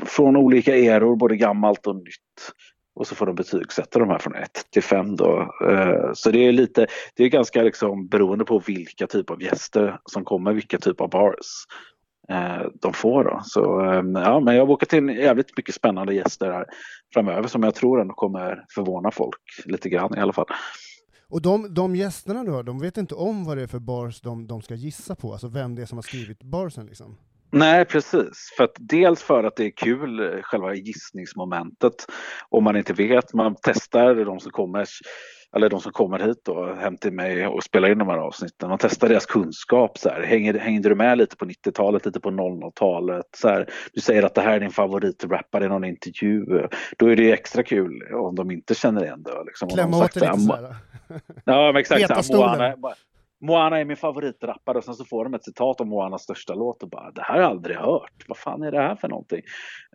från 0.06 0.36
olika 0.36 0.76
eror, 0.76 1.16
både 1.16 1.36
gammalt 1.36 1.86
och 1.86 1.96
nytt. 1.96 2.52
Och 2.94 3.06
så 3.06 3.14
får 3.14 3.26
de 3.26 3.34
betygsätta 3.34 3.98
de 3.98 4.08
här 4.08 4.18
från 4.18 4.34
1 4.34 4.50
till 4.70 4.82
5 4.82 5.16
då. 5.16 5.54
Eh, 5.68 6.12
så 6.14 6.30
det 6.30 6.38
är 6.38 6.52
lite, 6.52 6.86
det 7.14 7.24
är 7.24 7.28
ganska 7.28 7.62
liksom 7.62 8.08
beroende 8.08 8.44
på 8.44 8.58
vilka 8.58 9.06
typ 9.06 9.30
av 9.30 9.42
gäster 9.42 9.98
som 10.04 10.24
kommer, 10.24 10.52
vilka 10.52 10.78
typ 10.78 11.00
av 11.00 11.10
bars 11.10 11.66
eh, 12.28 12.66
de 12.80 12.92
får 12.92 13.24
då. 13.24 13.40
Så 13.44 13.80
ehm, 13.80 14.14
ja, 14.14 14.40
men 14.40 14.54
jag 14.54 14.62
har 14.62 14.66
bokat 14.66 14.92
in 14.92 15.08
jävligt 15.08 15.56
mycket 15.56 15.74
spännande 15.74 16.14
gäster 16.14 16.50
här 16.50 16.66
framöver 17.14 17.48
som 17.48 17.62
jag 17.62 17.74
tror 17.74 18.00
ändå 18.00 18.14
kommer 18.14 18.64
förvåna 18.74 19.10
folk 19.10 19.62
lite 19.64 19.88
grann 19.88 20.18
i 20.18 20.20
alla 20.20 20.32
fall. 20.32 20.46
Och 21.28 21.42
de, 21.42 21.74
de 21.74 21.96
gästerna 21.96 22.44
då, 22.44 22.62
de 22.62 22.78
vet 22.78 22.96
inte 22.96 23.14
om 23.14 23.44
vad 23.44 23.56
det 23.56 23.62
är 23.62 23.66
för 23.66 23.78
bars 23.78 24.20
de, 24.20 24.46
de 24.46 24.62
ska 24.62 24.74
gissa 24.74 25.14
på, 25.14 25.32
alltså 25.32 25.48
vem 25.48 25.74
det 25.74 25.82
är 25.82 25.86
som 25.86 25.98
har 25.98 26.02
skrivit 26.02 26.42
barsen 26.42 26.86
liksom? 26.86 27.16
Nej, 27.52 27.84
precis. 27.84 28.54
För 28.56 28.68
dels 28.78 29.22
för 29.22 29.44
att 29.44 29.56
det 29.56 29.64
är 29.64 29.70
kul, 29.70 30.20
eh, 30.20 30.42
själva 30.42 30.74
gissningsmomentet. 30.74 32.06
Om 32.48 32.64
man 32.64 32.76
inte 32.76 32.92
vet, 32.92 33.34
man 33.34 33.56
testar 33.62 34.14
de 34.14 34.40
som 34.40 34.52
kommer 34.52 34.86
eller 35.56 35.70
de 35.70 35.80
som 35.80 35.92
kommer 35.92 36.18
hit 36.18 36.40
då, 36.44 36.74
hem 36.74 36.96
till 36.96 37.12
mig 37.12 37.46
och 37.46 37.62
spelar 37.62 37.90
in 37.90 37.98
de 37.98 38.08
här 38.08 38.18
avsnitten. 38.18 38.68
Man 38.68 38.78
testar 38.78 39.08
deras 39.08 39.26
kunskap. 39.26 39.98
Så 39.98 40.08
här. 40.08 40.22
Hänger, 40.22 40.54
hängde 40.54 40.88
du 40.88 40.94
med 40.94 41.18
lite 41.18 41.36
på 41.36 41.44
90-talet, 41.44 42.06
lite 42.06 42.20
på 42.20 42.30
00-talet? 42.30 43.26
Så 43.36 43.48
här, 43.48 43.68
du 43.92 44.00
säger 44.00 44.22
att 44.22 44.34
det 44.34 44.40
här 44.40 44.56
är 44.56 44.60
din 44.60 44.70
favoritrappare 44.70 45.64
i 45.64 45.68
någon 45.68 45.84
intervju. 45.84 46.44
Då 46.98 47.06
är 47.06 47.16
det 47.16 47.32
extra 47.32 47.62
kul 47.62 48.02
om 48.12 48.34
de 48.34 48.50
inte 48.50 48.74
känner 48.74 49.04
igen 49.04 49.22
det. 49.22 49.44
Liksom, 49.46 49.68
Klämma 49.68 50.04
åt 50.04 50.14
det 50.14 50.20
lite 50.20 50.38
sådär. 50.38 50.76
Ja, 51.44 51.72
men 51.72 51.76
exakt. 51.76 52.00
Moana, 53.42 53.78
är 53.78 53.84
min 53.84 53.96
favoritrappare 53.96 54.78
och 54.78 54.84
sen 54.84 54.94
så 54.94 55.04
får 55.04 55.24
de 55.24 55.34
ett 55.34 55.44
citat 55.44 55.80
om 55.80 55.88
Moanas 55.88 56.22
största 56.22 56.54
låt 56.54 56.82
och 56.82 56.88
bara 56.88 57.10
det 57.10 57.22
här 57.22 57.34
har 57.34 57.42
jag 57.42 57.50
aldrig 57.50 57.76
hört. 57.76 58.24
Vad 58.28 58.38
fan 58.38 58.62
är 58.62 58.72
det 58.72 58.80
här 58.80 58.96
för 58.96 59.08
någonting? 59.08 59.42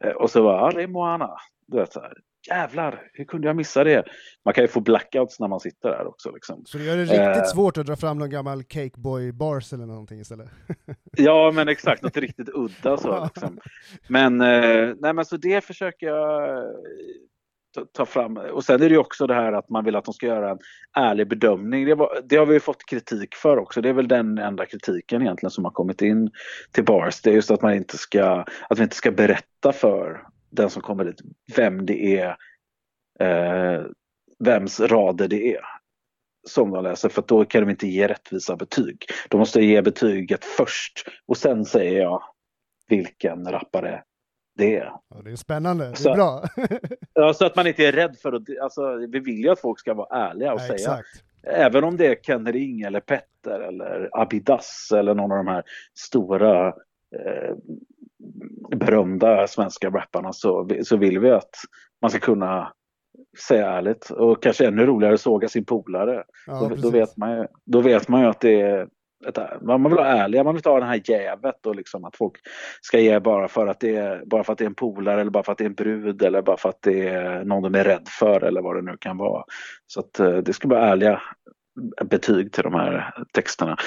Eh, 0.04 0.12
och 0.12 0.30
så 0.30 0.44
bara, 0.44 0.58
ja 0.58 0.72
det 0.72 0.84
är 0.84 0.88
Moana. 0.88 1.30
Du 1.68 1.78
vet, 1.78 1.94
så 1.94 2.00
här, 2.00 2.14
jävlar, 2.50 3.10
hur 3.14 3.26
kunde 3.26 3.48
jag 3.48 3.56
missa 3.56 3.84
det? 3.84 4.04
Man 4.46 4.54
kan 4.54 4.64
ju 4.64 4.68
få 4.68 4.80
blackouts 4.80 5.40
när 5.40 5.48
man 5.48 5.60
sitter 5.60 5.90
där 5.90 6.08
också. 6.08 6.32
Liksom. 6.32 6.66
Så 6.66 6.78
det 6.78 6.84
gör 6.84 6.98
det 6.98 7.04
riktigt 7.04 7.44
eh, 7.44 7.44
svårt 7.44 7.78
att 7.78 7.86
dra 7.86 7.96
fram 7.96 8.18
någon 8.18 8.30
gammal 8.30 8.64
Cakeboy 8.64 9.32
Bars 9.32 9.74
eller 9.74 9.86
någonting 9.86 10.20
istället? 10.20 10.50
ja, 11.18 11.52
men 11.56 11.68
exakt, 11.68 12.04
något 12.04 12.18
riktigt 12.18 12.50
udda 12.54 12.98
så. 12.98 13.24
Liksom. 13.24 13.60
Men, 14.08 14.42
eh, 14.42 14.96
nej, 15.00 15.14
men 15.14 15.26
så 15.26 15.38
det 15.38 15.66
försöker 15.66 16.08
jag 16.08 16.64
ta 17.86 18.06
fram. 18.06 18.38
Och 18.38 18.64
sen 18.64 18.82
är 18.82 18.90
det 18.90 18.94
ju 18.94 18.98
också 18.98 19.28
det 19.28 19.34
här 19.34 19.54
att 19.54 19.70
man 19.70 19.86
vill 19.86 19.96
att 19.96 20.06
de 20.06 20.14
ska 20.14 20.26
göra 20.26 20.52
en 20.52 20.60
ärlig 20.98 21.30
bedömning. 21.30 21.86
Det, 21.86 21.96
var, 21.96 22.20
det 22.24 22.36
har 22.36 22.46
vi 22.46 22.60
fått 22.60 22.86
kritik 22.86 23.36
för 23.36 23.58
också. 23.58 23.82
Det 23.82 23.90
är 23.90 23.94
väl 23.94 24.08
den 24.08 24.38
enda 24.38 24.66
kritiken 24.66 25.22
egentligen 25.22 25.52
som 25.52 25.66
har 25.66 25.72
kommit 25.72 26.02
in 26.02 26.32
till 26.72 26.84
Bars. 26.84 27.22
Det 27.22 27.30
är 27.30 27.34
just 27.34 27.52
att 27.52 27.62
man 27.62 27.74
inte 27.74 27.98
ska, 27.98 28.46
att 28.70 28.80
vi 28.80 28.84
inte 28.84 28.96
ska 28.96 29.12
berätta 29.12 29.72
för 29.74 30.28
den 30.50 30.70
som 30.70 30.82
kommer 30.82 31.06
dit 31.06 31.22
vem 31.56 31.86
det 31.86 32.20
är, 32.20 32.38
eh, 33.20 33.86
vems 34.40 34.80
rader 34.80 35.28
det 35.28 35.54
är 35.56 35.62
som 36.48 36.72
de 36.72 36.84
läser 36.84 37.10
för 37.10 37.24
då 37.28 37.46
kan 37.46 37.62
de 37.62 37.70
inte 37.70 37.88
ge 37.88 38.08
rättvisa 38.08 38.56
betyg. 38.56 39.06
De 39.30 39.38
måste 39.38 39.62
ge 39.62 39.82
betyget 39.82 40.46
först 40.46 41.08
och 41.28 41.38
sen 41.38 41.66
säger 41.66 42.02
jag 42.02 42.24
vilken 42.88 43.52
rappare 43.52 44.04
det 44.58 44.76
är. 44.76 44.92
Ja, 45.10 45.22
det 45.24 45.32
är 45.32 45.36
spännande, 45.36 45.84
det 45.84 45.92
är 45.92 45.96
så, 45.96 46.14
bra. 46.14 46.44
ja, 47.14 47.34
så 47.34 47.46
att 47.46 47.56
man 47.56 47.68
inte 47.68 47.86
är 47.86 47.92
rädd 47.92 48.18
för 48.22 48.34
att, 48.34 48.44
alltså 48.62 48.96
vi 48.96 49.20
vill 49.20 49.44
ju 49.44 49.50
att 49.50 49.60
folk 49.60 49.80
ska 49.80 49.94
vara 49.94 50.30
ärliga 50.30 50.54
och 50.54 50.60
ja, 50.60 50.68
säga. 50.68 50.76
Exakt. 50.76 51.24
Även 51.44 51.84
om 51.84 51.98
det 51.98 52.08
är 52.08 52.16
Ken 52.16 52.52
Ring 52.52 52.82
eller 52.82 53.00
Petter 53.00 53.60
eller 53.60 54.10
Abidas 54.12 54.90
eller 54.96 55.14
någon 55.14 55.32
av 55.32 55.38
de 55.38 55.48
här 55.48 55.64
stora 56.00 56.68
eh, 57.16 57.56
berömda 58.76 59.48
svenska 59.48 59.90
rapparna 59.90 60.34
så, 60.34 60.70
så 60.84 60.98
vill 60.98 61.20
vi 61.20 61.32
att 61.32 61.56
man 62.02 62.12
ska 62.12 62.20
kunna 62.20 62.74
säga 63.48 63.72
ärligt 63.72 64.10
och 64.10 64.44
kanske 64.44 64.68
ännu 64.68 64.86
roligare 64.86 65.18
såga 65.18 65.48
sin 65.48 65.66
polare. 65.66 66.24
Ja, 66.48 66.68
då, 66.70 66.76
då, 66.76 66.90
vet 66.90 67.18
man 67.18 67.38
ju, 67.38 67.48
då 67.66 67.82
vet 67.82 68.08
man 68.08 68.22
ju 68.22 68.28
att 68.28 68.40
det 68.40 68.62
är 68.62 68.88
man 69.62 69.84
vill 69.84 69.94
vara 69.94 70.08
ärliga, 70.08 70.44
man 70.44 70.54
vill 70.54 70.60
inte 70.60 70.70
ha 70.70 70.80
det 70.80 70.86
här 70.86 71.02
jävet 71.06 71.66
och 71.66 71.76
liksom 71.76 72.06
att 72.06 72.16
folk 72.16 72.34
ska 72.82 73.00
ge 73.00 73.20
bara 73.20 73.48
för 73.48 73.68
att 73.68 73.80
det 73.80 73.96
är, 73.96 74.26
bara 74.26 74.44
för 74.44 74.54
att 74.54 74.60
det 74.60 74.64
är 74.64 74.68
en 74.68 74.76
polare 74.76 75.22
eller 75.22 75.32
bara 75.32 75.44
för 75.44 75.52
att 75.52 75.58
det 75.58 75.64
är 75.64 75.70
en 75.70 75.74
brud 75.74 76.22
eller 76.22 76.42
bara 76.42 76.58
för 76.58 76.70
att 76.70 76.82
det 76.82 77.08
är 77.08 77.44
någon 77.44 77.64
de 77.64 77.80
är 77.80 77.84
rädd 77.84 78.08
för 78.20 78.44
eller 78.44 78.62
vad 78.62 78.76
det 78.76 78.82
nu 78.82 78.98
kan 79.00 79.18
vara. 79.18 79.44
Så 79.88 80.00
att 80.00 80.20
eh, 80.20 80.38
det 80.38 80.54
ska 80.54 80.68
vara 80.68 80.90
ärliga 80.90 81.22
betyg 82.06 82.52
till 82.52 82.64
de 82.64 82.74
här 82.74 83.14
texterna. 83.34 83.78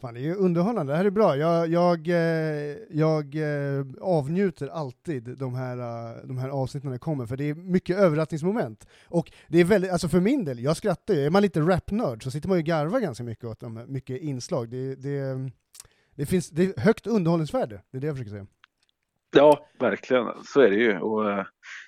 Fan, 0.00 0.14
det 0.14 0.20
är 0.20 0.22
ju 0.22 0.34
underhållande, 0.34 0.92
det 0.92 0.96
här 0.96 1.04
är 1.04 1.10
bra. 1.10 1.36
Jag, 1.36 1.68
jag, 1.68 2.08
eh, 2.08 2.76
jag 2.90 3.34
eh, 3.34 3.84
avnjuter 4.00 4.68
alltid 4.68 5.38
de 5.38 5.54
här, 5.54 5.78
eh, 5.78 6.16
de 6.24 6.38
här 6.38 6.48
avsnitten 6.48 6.90
när 6.90 6.94
det 6.94 6.98
kommer, 6.98 7.26
för 7.26 7.36
det 7.36 7.44
är 7.44 7.54
mycket 7.54 7.98
överraskningsmoment. 7.98 8.86
Och 9.08 9.32
det 9.48 9.58
är 9.58 9.64
väldigt, 9.64 9.90
alltså 9.90 10.08
för 10.08 10.20
min 10.20 10.44
del, 10.44 10.60
jag 10.60 10.76
skrattar 10.76 11.14
ju. 11.14 11.26
Är 11.26 11.30
man 11.30 11.42
lite 11.42 11.60
rapnörd 11.60 12.22
så 12.22 12.30
sitter 12.30 12.48
man 12.48 12.58
ju 12.58 12.62
och 12.62 12.66
garvar 12.66 13.00
ganska 13.00 13.24
mycket 13.24 13.44
åt 13.44 13.60
de 13.60 13.76
här, 13.76 13.86
mycket 13.86 14.20
inslag. 14.20 14.68
Det, 14.68 14.94
det, 14.94 15.50
det, 16.14 16.26
finns, 16.26 16.50
det 16.50 16.62
är 16.62 16.80
högt 16.80 17.06
underhållningsvärde, 17.06 17.82
det 17.90 17.96
är 17.98 18.00
det 18.00 18.06
jag 18.06 18.16
försöker 18.16 18.30
säga. 18.30 18.46
Ja, 19.30 19.66
verkligen. 19.78 20.26
Så 20.44 20.60
är 20.60 20.70
det 20.70 20.76
ju. 20.76 20.98
Och 20.98 21.44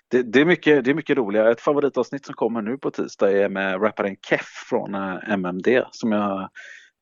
det, 0.08 0.22
det, 0.22 0.40
är 0.40 0.44
mycket, 0.44 0.84
det 0.84 0.90
är 0.90 0.94
mycket 0.94 1.16
roligare. 1.16 1.50
Ett 1.50 1.60
favoritavsnitt 1.60 2.26
som 2.26 2.34
kommer 2.34 2.62
nu 2.62 2.78
på 2.78 2.90
tisdag 2.90 3.32
är 3.32 3.48
med 3.48 3.82
rapparen 3.82 4.16
Keff 4.22 4.66
från 4.68 4.94
MMD 5.28 5.68
som 5.90 6.12
jag 6.12 6.50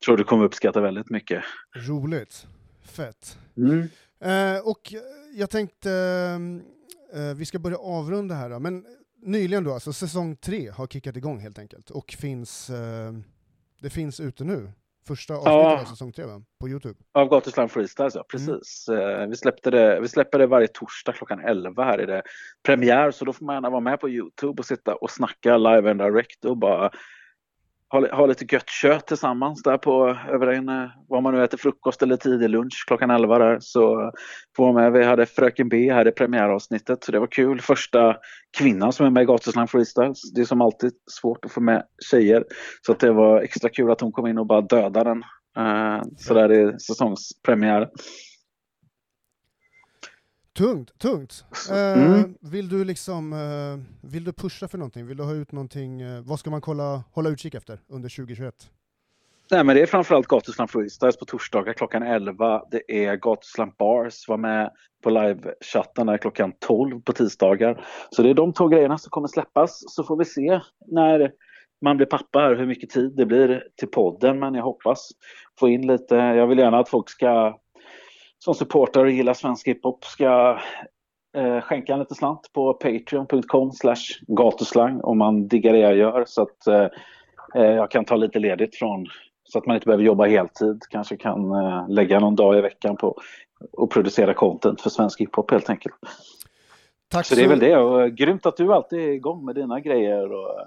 tror 0.05 0.17
du 0.17 0.25
kommer 0.25 0.45
uppskatta 0.45 0.81
väldigt 0.81 1.11
mycket. 1.11 1.45
Roligt. 1.77 2.47
Fett. 2.83 3.39
Mm. 3.57 3.89
Eh, 4.21 4.61
och 4.65 4.95
jag 5.35 5.51
tänkte, 5.51 5.91
eh, 7.15 7.37
vi 7.37 7.45
ska 7.45 7.59
börja 7.59 7.77
avrunda 7.77 8.35
här 8.35 8.51
då, 8.51 8.59
men 8.59 8.85
nyligen 9.23 9.65
då, 9.65 9.73
alltså 9.73 9.93
säsong 9.93 10.37
tre 10.37 10.69
har 10.69 10.87
kickat 10.87 11.17
igång 11.17 11.41
helt 11.41 11.59
enkelt 11.59 11.91
och 11.91 12.15
finns, 12.19 12.71
eh, 12.71 13.13
det 13.81 13.91
finns 13.91 14.21
ute 14.21 14.45
nu. 14.45 14.71
Första 15.07 15.35
avsnittet 15.35 15.53
ja. 15.53 15.81
av 15.81 15.85
säsong 15.85 16.13
tre 16.13 16.25
va? 16.25 16.43
På 16.61 16.69
Youtube? 16.69 16.95
Av 17.13 17.29
Gatusland 17.29 17.71
Freestyles 17.71 18.15
ja, 18.15 18.25
precis. 18.29 18.89
Mm. 18.89 19.31
vi, 19.31 19.37
släppte 19.37 19.71
det, 19.71 20.01
vi 20.01 20.09
släpper 20.09 20.39
det 20.39 20.47
varje 20.47 20.69
torsdag 20.69 21.13
klockan 21.13 21.41
11 21.41 21.85
här 21.85 21.99
är 21.99 22.07
det 22.07 22.23
premiär 22.63 23.11
så 23.11 23.25
då 23.25 23.33
får 23.33 23.45
man 23.45 23.57
gärna 23.57 23.71
vara 23.71 23.81
med 23.81 24.01
på 24.01 24.09
Youtube 24.09 24.61
och 24.61 24.67
sitta 24.67 24.95
och 24.95 25.11
snacka 25.11 25.57
live 25.57 25.91
and 25.91 26.01
direct 26.01 26.45
och 26.45 26.57
bara 26.57 26.91
ha, 27.91 28.17
ha 28.17 28.27
lite 28.27 28.45
gött 28.55 28.71
kött 28.71 29.07
tillsammans 29.07 29.63
där 29.63 29.79
på 29.79 30.17
över 30.29 30.47
en, 30.47 30.69
eh, 30.69 30.89
vad 31.09 31.23
man 31.23 31.35
nu 31.35 31.45
äter 31.45 31.59
frukost 31.59 32.03
eller 32.03 32.17
tidig 32.17 32.51
lunch 32.51 32.85
klockan 32.87 33.11
11 33.11 33.39
där 33.39 33.59
så 33.61 34.01
eh, 34.01 34.11
får 34.57 34.73
man 34.73 34.75
med. 34.75 34.93
Vi 34.93 35.05
hade 35.05 35.27
Fröken 35.27 35.69
B 35.69 35.93
här 35.93 36.09
i 36.09 36.13
premiäravsnittet 36.13 37.05
så 37.05 37.13
det 37.13 37.19
var 37.19 37.27
kul. 37.27 37.61
Första 37.61 38.17
kvinnan 38.59 38.93
som 38.93 39.07
är 39.07 39.11
med 39.11 39.23
i 39.23 39.27
Gatuslang 39.27 39.69
Freestyles. 39.69 40.33
Det 40.35 40.41
är 40.41 40.45
som 40.45 40.61
alltid 40.61 40.93
svårt 41.21 41.45
att 41.45 41.53
få 41.53 41.61
med 41.61 41.83
tjejer 42.11 42.45
så 42.87 42.93
att 42.93 43.01
det 43.01 43.13
var 43.13 43.41
extra 43.41 43.69
kul 43.71 43.91
att 43.91 44.01
hon 44.01 44.13
kom 44.13 44.27
in 44.27 44.39
och 44.39 44.47
bara 44.47 44.61
dödade 44.61 45.11
den. 45.11 45.23
Uh, 45.59 46.03
så 46.17 46.35
där 46.35 46.53
i 46.53 46.79
säsongspremiär. 46.81 47.89
Tungt, 50.59 50.99
tungt. 50.99 51.45
Eh, 51.71 52.03
mm. 52.03 52.35
vill 52.41 52.69
du 52.69 52.85
liksom, 52.85 53.33
eh, 53.33 54.09
vill 54.11 54.25
du 54.25 54.33
pusha 54.33 54.69
för 54.69 54.79
någonting? 54.79 55.07
Vill 55.07 55.17
du 55.17 55.23
ha 55.23 55.33
ut 55.33 55.53
någonting? 55.53 56.01
Eh, 56.01 56.21
vad 56.21 56.39
ska 56.39 56.51
man 56.51 56.61
kolla, 56.61 57.05
hålla 57.13 57.29
utkik 57.29 57.55
efter 57.55 57.79
under 57.89 58.09
2021? 58.09 58.55
Nej, 59.51 59.65
men 59.65 59.77
det 59.77 59.83
är 59.83 59.87
framförallt 59.87 60.27
Gatusland 60.27 60.71
Freestyles 60.71 61.17
på 61.17 61.25
torsdagar 61.25 61.73
klockan 61.73 62.03
11. 62.03 62.63
Det 62.71 63.07
är 63.07 63.17
Gatusland 63.17 63.73
Bars, 63.79 64.29
var 64.29 64.37
med 64.37 64.71
på 65.03 65.11
live-chatten 65.11 66.19
klockan 66.19 66.53
12 66.59 67.01
på 67.01 67.13
tisdagar. 67.13 67.85
Så 68.11 68.23
det 68.23 68.31
är 68.31 68.35
de 68.35 68.53
två 68.53 68.69
grejerna 68.69 68.99
som 68.99 69.11
kommer 69.11 69.29
släppas, 69.29 69.85
så 69.87 70.05
får 70.05 70.17
vi 70.17 70.25
se 70.25 70.61
när 70.87 71.33
man 71.81 71.97
blir 71.97 72.07
pappa 72.07 72.39
här, 72.39 72.57
hur 72.57 72.67
mycket 72.67 72.91
tid 72.91 73.13
det 73.17 73.27
blir 73.27 73.65
till 73.77 73.89
podden, 73.89 74.39
men 74.39 74.55
jag 74.55 74.63
hoppas 74.63 75.09
få 75.59 75.69
in 75.69 75.87
lite. 75.87 76.15
Jag 76.15 76.47
vill 76.47 76.59
gärna 76.59 76.79
att 76.79 76.89
folk 76.89 77.11
ska 77.11 77.59
som 78.39 78.55
supportar 78.55 79.05
och 79.05 79.11
gillar 79.11 79.35
svensk 79.35 79.69
hiphop 79.69 80.05
ska 80.05 80.59
eh, 81.37 81.61
skänka 81.61 81.93
en 81.93 81.99
liten 81.99 82.17
slant 82.17 82.51
på 82.53 82.75
patreon.com 82.75 83.73
slash 83.73 84.05
gatuslang 84.27 85.01
om 85.01 85.19
man 85.19 85.49
diggar 85.49 85.73
det 85.73 85.79
jag 85.79 85.97
gör 85.97 86.25
så 86.27 86.43
att 86.43 86.67
eh, 86.67 86.89
eh, 87.55 87.71
jag 87.71 87.91
kan 87.91 88.05
ta 88.05 88.17
lite 88.17 88.39
ledigt 88.39 88.77
från 88.77 89.07
så 89.45 89.59
att 89.59 89.67
man 89.67 89.77
inte 89.77 89.87
behöver 89.87 90.05
jobba 90.05 90.27
heltid. 90.27 90.83
Kanske 90.91 91.17
kan 91.17 91.53
eh, 91.53 91.89
lägga 91.89 92.21
någon 92.21 92.37
dag 92.37 92.59
i 92.59 92.61
veckan 92.61 92.97
på 92.97 93.21
att 93.79 93.91
producera 93.91 94.35
content 94.35 94.81
för 94.81 94.91
svensk 94.91 95.21
hiphop 95.21 95.51
helt 95.51 95.71
enkelt. 95.71 95.95
Tack 97.11 97.27
så, 97.27 97.35
så 97.35 97.41
det 97.41 97.45
är 97.45 97.49
väl 97.49 97.59
det. 97.59 97.77
Och, 97.77 98.11
grymt 98.11 98.47
att 98.47 98.57
du 98.57 98.73
alltid 98.73 98.99
är 98.99 99.09
igång 99.09 99.45
med 99.45 99.55
dina 99.55 99.81
grejer. 99.81 100.33
Och, 100.33 100.67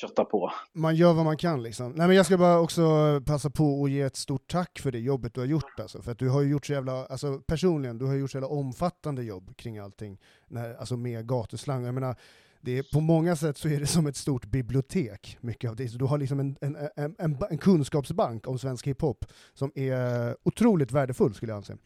kötta 0.00 0.24
på. 0.24 0.52
Man 0.72 0.96
gör 0.96 1.12
vad 1.12 1.24
man 1.24 1.36
kan 1.36 1.62
liksom. 1.62 1.92
Nej 1.92 2.06
men 2.06 2.16
jag 2.16 2.26
ska 2.26 2.38
bara 2.38 2.60
också 2.60 2.82
passa 3.26 3.50
på 3.50 3.84
att 3.84 3.90
ge 3.90 4.00
ett 4.00 4.16
stort 4.16 4.50
tack 4.50 4.78
för 4.78 4.92
det 4.92 4.98
jobbet 4.98 5.34
du 5.34 5.40
har 5.40 5.46
gjort 5.46 5.80
alltså. 5.80 6.02
För 6.02 6.12
att 6.12 6.18
du 6.18 6.28
har 6.28 6.42
gjort 6.42 6.66
så 6.66 6.72
jävla, 6.72 7.06
alltså 7.06 7.38
personligen, 7.38 7.98
du 7.98 8.06
har 8.06 8.14
gjort 8.14 8.30
så 8.30 8.36
jävla 8.36 8.48
omfattande 8.48 9.22
jobb 9.22 9.56
kring 9.56 9.78
allting. 9.78 10.18
När, 10.48 10.74
alltså 10.74 10.96
med 10.96 11.28
gatuslang. 11.28 11.84
Jag 11.84 11.94
menar, 11.94 12.16
det 12.60 12.78
är, 12.78 12.82
på 12.94 13.00
många 13.00 13.36
sätt 13.36 13.56
så 13.56 13.68
är 13.68 13.80
det 13.80 13.86
som 13.86 14.06
ett 14.06 14.16
stort 14.16 14.46
bibliotek, 14.46 15.38
mycket 15.40 15.70
av 15.70 15.76
det. 15.76 15.88
Så 15.88 15.98
du 15.98 16.04
har 16.04 16.18
liksom 16.18 16.40
en, 16.40 16.56
en, 16.60 16.76
en, 16.96 17.14
en, 17.18 17.36
en 17.50 17.58
kunskapsbank 17.58 18.48
om 18.48 18.58
svensk 18.58 18.86
hiphop 18.86 19.24
som 19.54 19.72
är 19.74 20.36
otroligt 20.42 20.92
värdefull 20.92 21.34
skulle 21.34 21.52
jag 21.52 21.56
anse. 21.56 21.76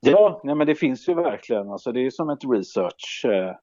Ja, 0.00 0.40
nej 0.44 0.54
men 0.54 0.66
det 0.66 0.74
finns 0.74 1.08
ju 1.08 1.14
verkligen. 1.14 1.70
Alltså 1.70 1.92
det 1.92 2.06
är 2.06 2.10
som 2.10 2.30
ett 2.30 2.44
research 2.52 3.24
eh, 3.24 3.54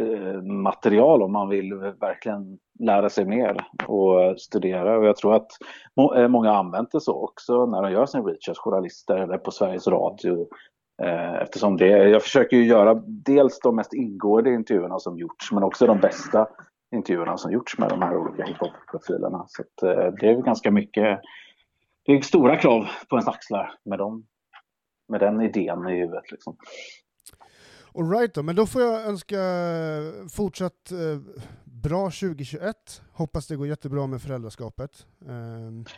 Eh, 0.00 0.42
material 0.42 1.22
om 1.22 1.32
man 1.32 1.48
vill 1.48 1.74
verkligen 2.00 2.58
lära 2.78 3.10
sig 3.10 3.24
mer 3.24 3.56
och 3.86 4.40
studera. 4.40 4.98
Och 4.98 5.04
jag 5.04 5.16
tror 5.16 5.34
att 5.34 5.50
må 5.96 6.14
eh, 6.14 6.28
många 6.28 6.52
använder 6.52 6.90
det 6.92 7.00
så 7.00 7.24
också 7.24 7.66
när 7.66 7.82
de 7.82 7.92
gör 7.92 8.06
sin 8.06 8.24
research, 8.24 8.58
journalister 8.58 9.16
eller 9.16 9.38
på 9.38 9.50
Sveriges 9.50 9.88
Radio. 9.88 10.48
Eh, 11.02 11.34
eftersom 11.34 11.76
det, 11.76 11.86
jag 11.86 12.22
försöker 12.22 12.56
ju 12.56 12.64
göra 12.64 13.02
dels 13.06 13.60
de 13.60 13.76
mest 13.76 13.94
ingående 13.94 14.54
intervjuerna 14.54 14.98
som 14.98 15.18
gjorts 15.18 15.52
men 15.52 15.62
också 15.62 15.86
de 15.86 16.00
bästa 16.00 16.48
intervjuerna 16.94 17.36
som 17.36 17.52
gjorts 17.52 17.78
med 17.78 17.88
de 17.88 18.02
här 18.02 18.16
olika 18.16 18.44
hiphop-profilerna. 18.44 19.44
Så 19.48 19.62
det 20.20 20.28
är 20.28 20.42
ganska 20.42 20.70
mycket, 20.70 21.20
det 22.06 22.12
är 22.12 22.20
stora 22.20 22.56
krav 22.56 22.86
på 23.08 23.16
ens 23.16 23.28
axlar 23.28 23.74
med, 23.84 23.98
dem, 23.98 24.26
med 25.08 25.20
den 25.20 25.40
idén 25.40 25.88
i 25.88 26.00
huvudet. 26.00 26.30
Liksom. 26.30 26.56
Alright 27.94 28.34
då, 28.34 28.42
men 28.42 28.56
då 28.56 28.66
får 28.66 28.82
jag 28.82 29.06
önska 29.06 29.38
fortsatt 30.30 30.92
eh, 30.92 31.20
bra 31.64 32.04
2021. 32.04 33.02
Hoppas 33.12 33.46
det 33.46 33.56
går 33.56 33.66
jättebra 33.66 34.06
med 34.06 34.22
föräldraskapet. 34.22 35.06
Eh, 35.28 35.92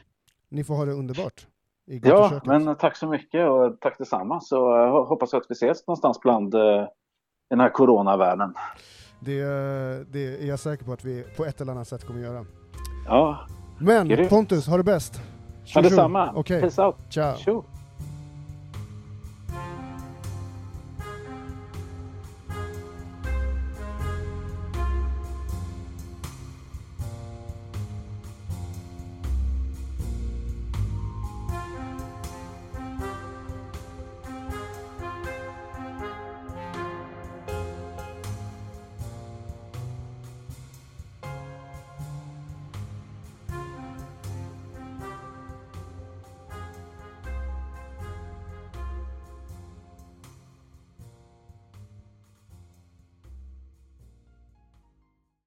ni 0.48 0.64
får 0.64 0.74
ha 0.74 0.84
det 0.84 0.92
underbart. 0.92 1.46
ja, 1.84 2.40
men 2.44 2.76
tack 2.76 2.96
så 2.96 3.06
mycket 3.06 3.48
och 3.48 3.80
tack 3.80 3.98
detsamma. 3.98 4.40
Så 4.40 4.86
uh, 4.86 5.08
hoppas 5.08 5.34
att 5.34 5.44
vi 5.48 5.52
ses 5.52 5.86
någonstans 5.86 6.20
bland 6.20 6.54
uh, 6.54 6.86
den 7.50 7.60
här 7.60 7.68
coronavärlden. 7.68 8.54
Det, 9.20 9.42
det 10.12 10.42
är 10.42 10.46
jag 10.46 10.58
säker 10.58 10.84
på 10.84 10.92
att 10.92 11.04
vi 11.04 11.24
på 11.36 11.44
ett 11.44 11.60
eller 11.60 11.72
annat 11.72 11.88
sätt 11.88 12.04
kommer 12.04 12.20
göra. 12.20 12.46
Ja. 13.06 13.46
Men 13.78 14.28
Pontus, 14.28 14.66
ha 14.66 14.76
det 14.76 14.84
bäst. 14.84 15.20
Ja, 15.64 15.82
detsamma. 15.82 16.34
Okay. 16.34 16.60
Peace 16.60 16.82
out. 16.82 16.96
Ciao. 17.10 17.36
Tjo. 17.36 17.64